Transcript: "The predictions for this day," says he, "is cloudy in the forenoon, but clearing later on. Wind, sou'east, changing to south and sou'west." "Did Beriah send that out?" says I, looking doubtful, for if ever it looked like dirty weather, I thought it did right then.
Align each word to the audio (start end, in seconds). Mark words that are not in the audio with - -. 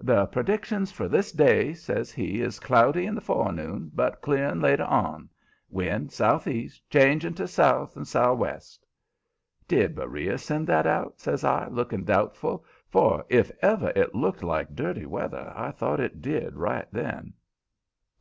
"The 0.00 0.26
predictions 0.26 0.90
for 0.90 1.06
this 1.06 1.30
day," 1.30 1.72
says 1.72 2.10
he, 2.10 2.40
"is 2.42 2.58
cloudy 2.58 3.06
in 3.06 3.14
the 3.14 3.20
forenoon, 3.20 3.92
but 3.94 4.20
clearing 4.20 4.60
later 4.60 4.82
on. 4.82 5.28
Wind, 5.70 6.10
sou'east, 6.10 6.82
changing 6.90 7.34
to 7.34 7.46
south 7.46 7.94
and 7.96 8.04
sou'west." 8.04 8.84
"Did 9.68 9.94
Beriah 9.94 10.38
send 10.38 10.66
that 10.66 10.88
out?" 10.88 11.20
says 11.20 11.44
I, 11.44 11.68
looking 11.68 12.02
doubtful, 12.02 12.64
for 12.88 13.24
if 13.28 13.52
ever 13.62 13.92
it 13.94 14.16
looked 14.16 14.42
like 14.42 14.74
dirty 14.74 15.06
weather, 15.06 15.52
I 15.54 15.70
thought 15.70 16.00
it 16.00 16.20
did 16.20 16.56
right 16.56 16.88
then. 16.90 17.34